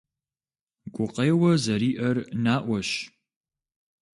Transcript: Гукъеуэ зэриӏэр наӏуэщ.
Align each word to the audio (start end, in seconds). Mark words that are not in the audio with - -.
Гукъеуэ 0.93 1.51
зэриӏэр 1.63 2.17
наӏуэщ. 2.43 2.89